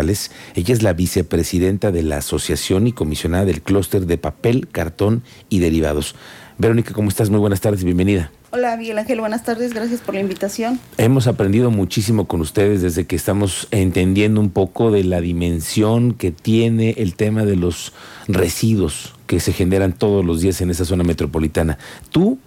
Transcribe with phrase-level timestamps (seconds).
[0.00, 5.58] Ella es la vicepresidenta de la Asociación y comisionada del clúster de papel, cartón y
[5.58, 6.14] derivados.
[6.56, 7.28] Verónica, ¿cómo estás?
[7.28, 8.30] Muy buenas tardes bienvenida.
[8.52, 10.80] Hola Miguel Ángel, buenas tardes, gracias por la invitación.
[10.96, 16.32] Hemos aprendido muchísimo con ustedes desde que estamos entendiendo un poco de la dimensión que
[16.32, 17.92] tiene el tema de los
[18.26, 21.78] residuos que se generan todos los días en esa zona metropolitana.
[22.10, 22.38] Tú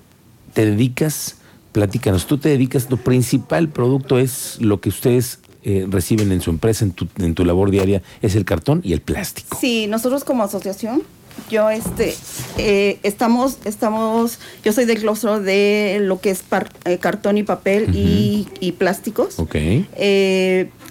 [0.53, 1.37] te dedicas,
[1.71, 6.49] platícanos, tú te dedicas, tu principal producto es lo que ustedes eh, reciben en su
[6.49, 9.57] empresa, en tu, en tu labor diaria, es el cartón y el plástico.
[9.59, 11.03] Sí, nosotros como asociación,
[11.49, 12.15] yo este,
[12.57, 16.43] eh, estamos, estamos, yo soy del claustro de lo que es
[16.85, 19.39] eh, cartón y papel y, y, plásticos.
[19.39, 19.55] Ok.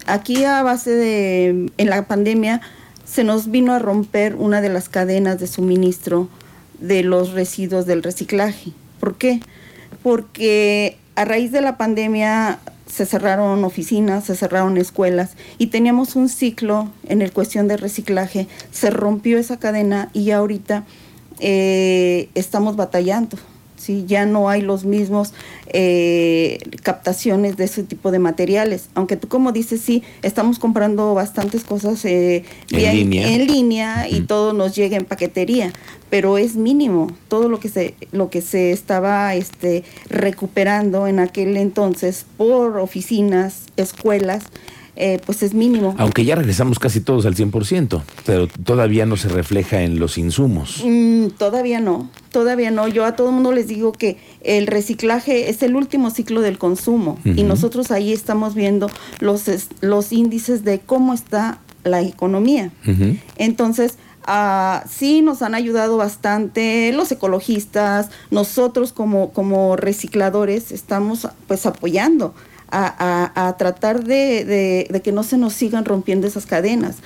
[0.07, 2.61] aquí a base de, en la pandemia,
[3.05, 6.29] se nos vino a romper una de las cadenas de suministro
[6.81, 8.73] de los residuos del reciclaje.
[9.01, 9.41] ¿Por qué?
[10.03, 12.59] Porque a raíz de la pandemia
[12.93, 18.49] se cerraron oficinas, se cerraron escuelas y teníamos un ciclo en el cuestión de reciclaje,
[18.71, 20.85] se rompió esa cadena y ahorita
[21.41, 23.39] eh, estamos batallando.
[23.83, 24.05] ¿Sí?
[24.07, 25.35] Ya no hay los mismos
[25.67, 28.89] eh, captaciones de ese tipo de materiales.
[28.95, 34.75] Aunque tú como dices, sí, estamos comprando bastantes cosas eh, en, línea, y todo nos
[34.75, 35.73] llega en paquetería,
[36.11, 41.57] pero es mínimo todo lo que se lo que se estaba este recuperando en aquel
[41.57, 44.45] entonces por oficinas, escuelas
[44.95, 45.95] eh, pues es mínimo.
[45.99, 50.83] Aunque ya regresamos casi todos al 100%, pero todavía no se refleja en los insumos.
[50.85, 52.89] Mm, todavía no, todavía no.
[52.89, 56.59] Yo a todo el mundo les digo que el reciclaje es el último ciclo del
[56.59, 59.45] consumo y nosotros ahí estamos viendo los,
[59.81, 62.71] los índices de cómo está la economía.
[63.37, 71.67] Entonces, Uh, sí nos han ayudado bastante los ecologistas, nosotros como, como recicladores estamos pues
[71.67, 72.33] apoyando
[72.71, 76.97] a, tratar de, que no se nos sigan rompiendo esas cadenas.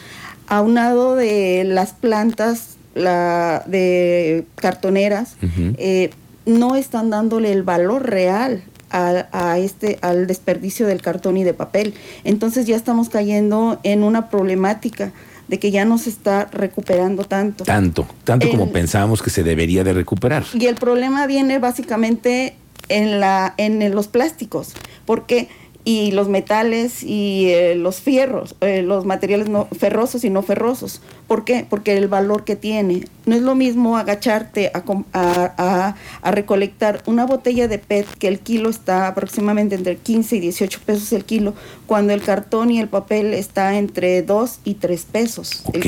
[0.47, 5.37] Aunado de las plantas la, de cartoneras,
[5.79, 6.11] eh,
[6.47, 11.95] no están dándole el valor real a, este, al desperdicio del cartón y de papel.
[12.25, 15.13] Entonces ya estamos cayendo en una problemática
[15.49, 17.65] de que ya no se está recuperando tanto.
[17.65, 20.45] Tanto, tanto como pensábamos que se debería de recuperar.
[20.55, 22.57] Y el problema viene básicamente
[22.89, 24.73] en, la, en los plásticos,
[25.05, 25.49] porque
[25.87, 31.01] y los metales y eh, los fierros, eh, los materiales no ferrosos y no ferrosos.
[31.27, 31.67] ¿Por qué?
[31.69, 33.05] Porque el valor que tiene.
[33.25, 38.39] No es lo mismo agacharte a, a, a, recolectar una botella de PET que el
[38.39, 41.55] kilo está aproximadamente entre 15 y 18 pesos el kilo,
[41.87, 45.63] cuando el cartón y el papel está entre 2 y 3 pesos.
[45.65, 45.87] Ok.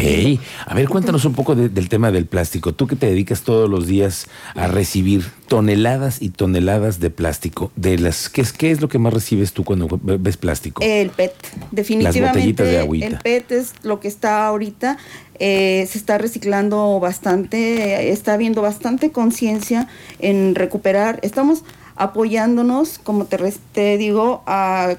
[0.67, 2.75] A ver, cuéntanos un poco del tema del plástico.
[2.75, 4.27] Tú que te dedicas todos los días
[4.57, 8.99] a recibir toneladas y toneladas de plástico, de las ¿qué es, qué es lo que
[8.99, 10.83] más recibes tú cuando ves plástico?
[10.85, 11.33] El PET,
[11.71, 12.21] definitivamente.
[12.21, 13.07] Las botellitas de agüita.
[13.07, 14.99] El PET es lo que está ahorita,
[15.39, 19.89] eh, se está reciclando bastante, está habiendo bastante conciencia
[20.19, 21.21] en recuperar.
[21.23, 21.65] Estamos
[21.97, 24.43] apoyándonos, como te, digo,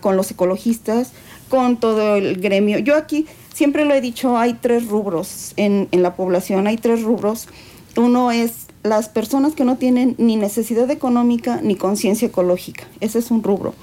[0.01, 1.11] con los ecologistas,
[1.49, 2.79] con todo el gremio.
[2.79, 7.03] Yo aquí siempre lo he dicho, hay tres rubros en, en la población, hay tres
[7.03, 7.47] rubros.
[7.95, 12.85] Uno es las personas que no tienen ni necesidad económica ni conciencia ecológica.
[13.01, 13.73] Ese es un rubro.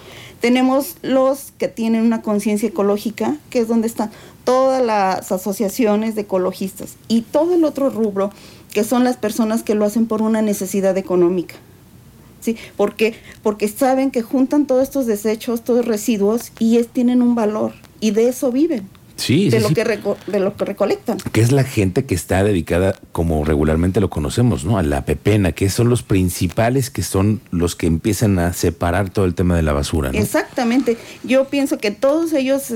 [0.40, 4.10] Tenemos los que tienen una conciencia ecológica, que es donde están
[4.44, 8.30] todas las asociaciones de ecologistas, y todo el otro rubro,
[8.72, 11.56] que son las personas que lo hacen por una necesidad económica.
[12.40, 12.56] ¿Sí?
[12.76, 17.72] Porque, porque saben que juntan todos estos desechos, todos residuos, y es, tienen un valor,
[17.98, 19.84] y de eso viven de, lo Que
[20.26, 21.18] de lo que recolectan.
[21.32, 24.78] Que es la gente que está dedicada, como regularmente lo conocemos, ¿no?
[24.78, 29.24] A la pepena, que son los principales, que son los que empiezan a separar todo
[29.24, 30.18] el tema de la basura, ¿no?
[30.18, 30.96] Exactamente.
[31.24, 32.70] Yo pienso que todos ellos...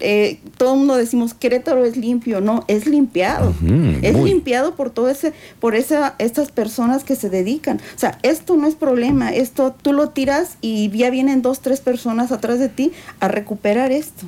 [0.00, 3.54] eh, todo el mundo decimos Querétaro es limpio, no, es limpiado.
[4.02, 7.78] es limpiado por todo ese, por esa, estas personas que se dedican.
[7.96, 11.80] O sea, esto no es problema, esto tú lo tiras y ya vienen dos, tres
[11.80, 14.26] personas atrás de ti a recuperar esto.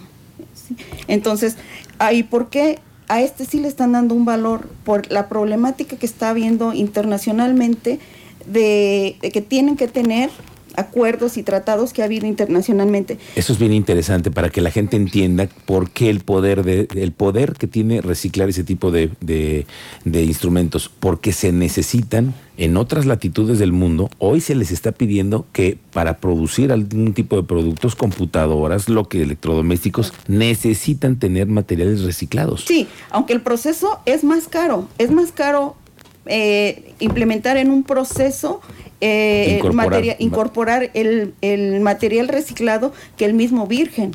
[1.09, 1.57] Entonces,
[2.13, 4.69] ¿y por qué a este sí le están dando un valor?
[4.85, 7.99] Por la problemática que está habiendo internacionalmente
[8.47, 10.31] de, que tienen que tener
[10.77, 13.19] acuerdos y tratados que ha habido internacionalmente.
[13.37, 17.13] Eso es bien interesante para que la gente entienda por qué el poder de el
[17.13, 19.67] poder que tiene reciclar ese tipo de, de,
[20.05, 25.47] de instrumentos, porque se necesitan en otras latitudes del mundo, hoy se les está pidiendo
[25.53, 32.65] que para producir algún tipo de productos, computadoras, lo que electrodomésticos, necesitan tener materiales reciclados.
[32.67, 35.77] Sí, aunque el proceso es más caro, es más caro
[36.27, 38.61] eh, implementar en un proceso
[39.01, 39.61] eh,
[40.19, 44.13] incorporar, el, el material reciclado que el mismo virgen.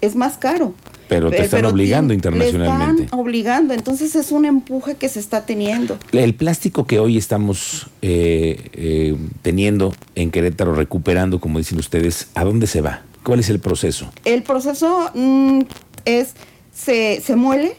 [0.00, 0.74] Es más caro.
[1.08, 3.04] Pero te están obligando internacionalmente.
[3.04, 5.98] están obligando, entonces es un empuje que se está teniendo.
[6.12, 12.44] El plástico que hoy estamos eh, eh, teniendo en Querétaro, recuperando, como dicen ustedes, ¿a
[12.44, 13.02] dónde se va?
[13.22, 14.10] ¿Cuál es el proceso?
[14.24, 15.60] El proceso mm,
[16.04, 16.34] es,
[16.74, 17.72] se, se muele,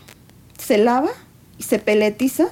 [0.57, 1.11] se lava,
[1.59, 2.49] se peletiza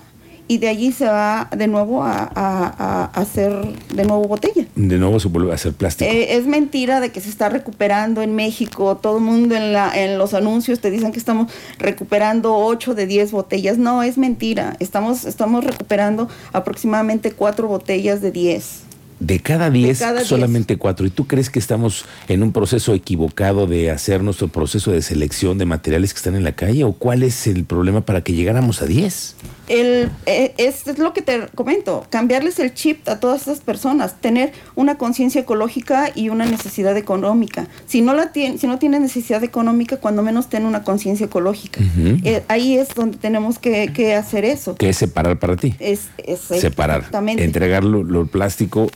[0.47, 3.53] y de allí se va de nuevo a, hacer
[3.93, 4.65] de nuevo botella.
[4.75, 6.09] De nuevo se vuelve a hacer plástico.
[6.09, 8.97] Eh, es mentira de que se está recuperando en México.
[8.97, 13.07] Todo el mundo en, la, en los anuncios te dicen que estamos recuperando 8 de
[13.07, 13.77] 10 botellas.
[13.77, 14.75] No, es mentira.
[14.79, 18.86] Estamos, estamos recuperando aproximadamente 4 botellas de 10.
[19.19, 21.07] De cada 10, solamente 4.
[21.07, 25.57] ¿Y tú crees que estamos en un proceso equivocado de hacer nuestro proceso de selección
[25.57, 26.83] de materiales que están en la calle?
[26.83, 29.35] ¿O cuál es el problema para que llegáramos a 10?
[29.67, 34.53] El, eh, es, lo que te comento, cambiarles el chip a todas estas personas, tener
[34.75, 37.67] una conciencia ecológica y una necesidad económica.
[37.85, 41.81] Si no la tiene, si no tiene necesidad económica, cuando menos tiene una conciencia ecológica.
[42.23, 44.75] Eh, ahí es donde tenemos que, hacer eso.
[44.75, 45.75] ¿Qué es separar para ti?
[45.79, 47.05] Es, separar.
[47.37, 48.89] Entregar lo, lo plástico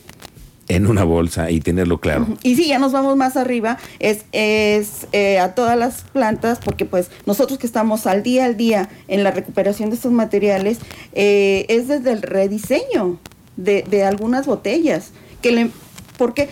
[0.74, 2.26] en una bolsa y tenerlo claro.
[2.42, 6.84] Y si ya nos vamos más arriba, es, es eh, a todas las plantas, porque
[6.84, 10.78] pues nosotros que estamos al día al día en la recuperación de estos materiales,
[11.12, 13.18] eh, es desde el rediseño
[13.56, 15.10] de, algunas botellas,
[15.40, 15.70] que le,
[16.16, 16.48] porque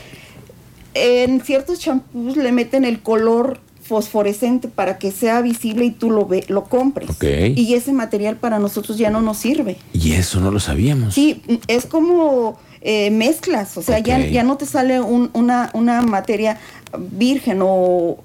[0.95, 6.27] en ciertos champús le meten el color fosforescente para que sea visible y tú lo
[6.27, 7.11] ve, lo compres.
[7.23, 9.79] Y ese material para nosotros ya no nos sirve.
[9.93, 11.15] Y eso no lo sabíamos.
[11.15, 16.59] Sí, es como eh, mezclas, o sea, ya, ya no te sale una, una materia
[16.99, 18.19] virgen o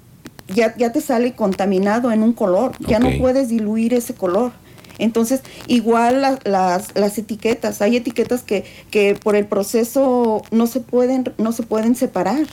[0.48, 4.52] ya, ya te sale contaminado en un color, ya no puedes diluir ese color.
[4.98, 11.34] Entonces, igual las, las etiquetas, hay etiquetas que, que por el proceso no se pueden,
[11.38, 12.46] no se pueden separar.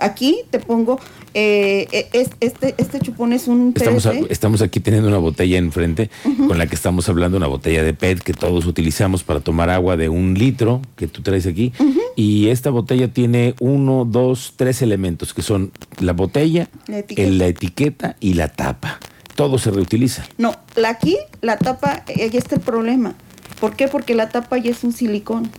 [0.00, 0.98] Aquí te pongo,
[1.34, 6.10] eh, e, este, este chupón es un estamos, estamos aquí teniendo una botella enfrente
[6.48, 9.96] con la que estamos hablando, una botella de PET que todos utilizamos para tomar agua
[9.96, 11.72] de un litro que tú traes aquí.
[12.16, 18.34] Y esta botella tiene uno, dos, tres elementos que son la botella, la etiqueta, y
[18.34, 18.98] la tapa.
[19.34, 20.24] Todo se reutiliza.
[20.38, 23.14] No, la aquí, la tapa, ahí está el problema.
[23.60, 23.88] ¿Por qué?
[23.88, 25.50] Porque la tapa ya es un silicón.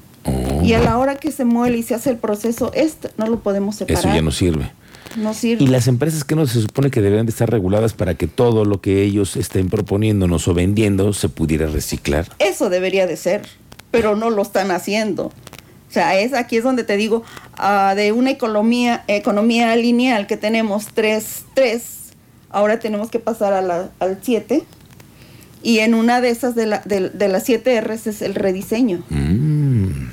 [0.63, 3.39] Y a la hora que se muele y se hace el proceso, este no lo
[3.39, 3.99] podemos separar.
[3.99, 4.71] Eso ya no sirve.
[5.17, 5.63] No sirve.
[5.63, 8.63] Y las empresas que no se supone que deberían de estar reguladas para que todo
[8.65, 12.27] lo que ellos estén proponiéndonos o vendiendo se pudiera reciclar.
[12.39, 13.41] Eso debería de ser,
[13.91, 15.25] pero no lo están haciendo.
[15.25, 17.23] O sea, es aquí es donde te digo,
[17.57, 22.13] ah, de una economía, economía lineal que tenemos tres, tres,
[22.49, 24.63] ahora tenemos que pasar a la, al siete
[25.63, 29.03] y en una de esas de, la, de, las 7 R's es el rediseño.
[29.09, 29.30] Mm.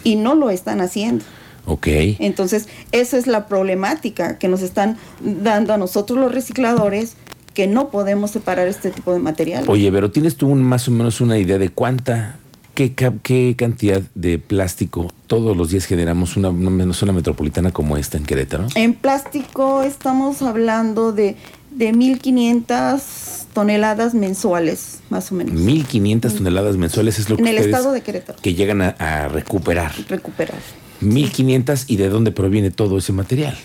[0.04, 1.24] Y no lo están haciendo.
[1.66, 1.86] Ok.
[2.18, 7.14] Entonces, esa es la problemática que nos están dando a nosotros los recicladores
[7.52, 9.64] que no podemos separar este tipo de material.
[9.68, 12.36] Oye, pero ¿tienes tú más o menos una idea de cuánta,
[12.74, 18.16] qué, qué cantidad de plástico todos los días generamos una, menos una metropolitana como esta
[18.16, 18.68] en Querétaro?
[18.76, 21.36] En plástico estamos hablando de,
[21.72, 23.27] de 1.500
[23.58, 25.52] toneladas mensuales, más o menos.
[25.60, 27.43] 1.500 toneladas mensuales es lo que...
[27.43, 28.38] En el estado de Querétaro.
[28.40, 29.90] Que llegan a, recuperar.
[30.08, 30.60] Recuperar.
[31.02, 33.58] 1.500 y de dónde proviene todo ese material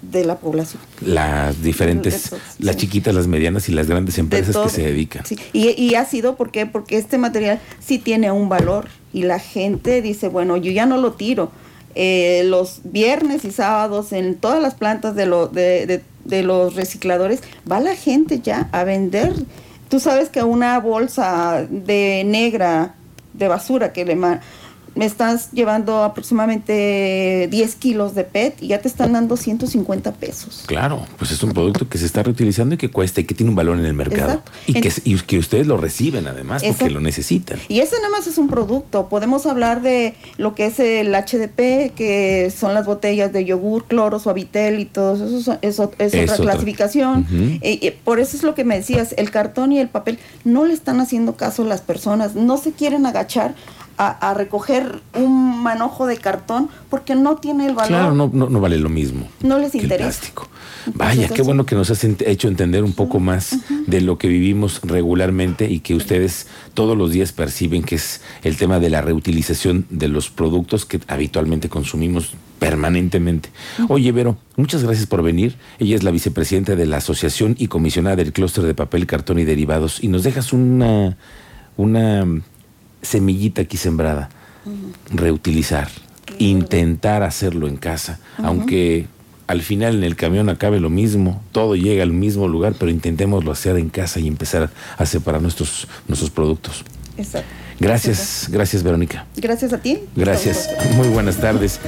[0.00, 0.80] de la población.
[1.00, 5.26] Las diferentes, las chiquitas, las medianas y las grandes empresas que se dedican.
[5.26, 5.36] Sí.
[5.52, 6.66] Y, y, ha sido ¿por qué?
[6.66, 10.98] porque este material sí tiene un valor y la gente dice, bueno, yo ya no
[10.98, 11.50] lo tiro.
[11.96, 17.42] Eh, los viernes y sábados en todas las plantas de, lo, de, de los recicladores,
[17.70, 19.32] va la gente ya a vender.
[19.88, 22.94] Tú sabes que una bolsa de negra
[23.34, 24.16] de basura que le
[24.94, 30.64] me estás llevando aproximadamente 10 kilos de PET y ya te están dando 150 pesos.
[30.66, 33.50] Claro, pues es un producto que se está reutilizando y que cuesta y que tiene
[33.50, 34.42] un valor en el mercado.
[34.66, 34.90] Y que,
[35.26, 37.58] que, ustedes lo reciben además porque lo necesitan.
[37.68, 39.08] Y ese nada más es un producto.
[39.08, 44.18] Podemos hablar de lo que es el HDP, que son las botellas de yogur, cloro,
[44.18, 45.58] suavitel y todo eso.
[45.62, 47.26] Es, otra clasificación.
[47.62, 50.74] Eh, por eso es lo que me decías, el cartón y el papel no le
[50.74, 53.54] están haciendo caso a las personas, no se quieren agachar
[54.08, 57.88] a, recoger un manojo de cartón porque no tiene el valor.
[57.88, 59.28] Claro, no, no, vale lo mismo.
[59.40, 60.04] No les interesa.
[60.04, 60.48] plástico.
[60.94, 63.56] Vaya, qué bueno que nos has hecho entender un poco más
[63.86, 68.56] de lo que vivimos regularmente y que ustedes todos los días perciben que es el
[68.56, 73.50] tema de la reutilización de los productos que habitualmente consumimos permanentemente.
[73.88, 75.56] Oye, Vero, muchas gracias por venir.
[75.78, 79.44] Ella es la vicepresidenta de la Asociación y comisionada del Clúster de Papel, Cartón y
[79.44, 81.16] Derivados y nos dejas una,
[81.76, 82.24] una
[83.02, 84.30] semillita aquí sembrada,
[85.12, 85.88] reutilizar,
[86.38, 89.06] intentar hacerlo en casa, aunque
[89.46, 93.52] al final en el camión acabe lo mismo, todo llega al mismo lugar, pero intentémoslo
[93.52, 96.84] hacer en casa y empezar a separar nuestros, nuestros productos.
[97.18, 97.62] Exacto.
[97.78, 99.26] Gracias, gracias Verónica.
[99.36, 99.98] Gracias a ti.
[100.14, 100.70] Gracias.
[100.96, 101.80] Muy buenas tardes.